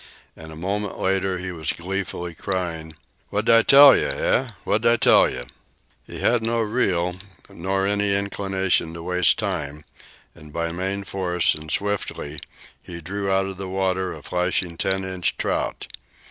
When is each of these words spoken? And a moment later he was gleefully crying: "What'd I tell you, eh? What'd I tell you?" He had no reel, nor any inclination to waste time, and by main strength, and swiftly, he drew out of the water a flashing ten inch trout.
And 0.35 0.51
a 0.51 0.55
moment 0.55 0.97
later 0.97 1.37
he 1.37 1.51
was 1.51 1.73
gleefully 1.73 2.33
crying: 2.33 2.95
"What'd 3.29 3.51
I 3.53 3.61
tell 3.61 3.95
you, 3.95 4.07
eh? 4.07 4.49
What'd 4.63 4.91
I 4.91 4.95
tell 4.97 5.29
you?" 5.29 5.45
He 6.07 6.17
had 6.21 6.41
no 6.41 6.59
reel, 6.59 7.17
nor 7.47 7.85
any 7.85 8.15
inclination 8.15 8.95
to 8.95 9.03
waste 9.03 9.37
time, 9.37 9.83
and 10.33 10.51
by 10.51 10.71
main 10.71 11.05
strength, 11.05 11.53
and 11.53 11.69
swiftly, 11.71 12.39
he 12.81 12.99
drew 12.99 13.29
out 13.29 13.45
of 13.45 13.57
the 13.57 13.69
water 13.69 14.11
a 14.15 14.23
flashing 14.23 14.75
ten 14.75 15.03
inch 15.03 15.37
trout. 15.37 15.85